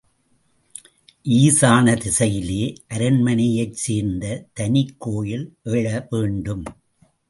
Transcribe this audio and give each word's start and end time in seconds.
ஈசான 1.41 1.93
திசையிலே 1.97 2.63
அரண்மனையைச் 2.89 3.79
சேர்ந்த 3.83 4.45
தனிக் 4.53 4.95
கோயில் 4.97 5.47
எழ 5.63 6.07
வேண்டும். 6.09 6.63